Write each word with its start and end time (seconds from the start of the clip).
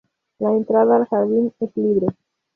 La 0.39 0.49
entrada 0.51 0.95
al 0.95 1.05
jardín 1.05 1.53
es 1.59 1.69
libre. 1.77 2.07